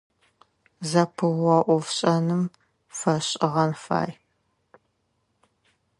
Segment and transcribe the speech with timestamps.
[0.89, 2.43] Зэпыугъо ӏофшӏэным
[2.97, 4.11] фэшӏыгъэн фай.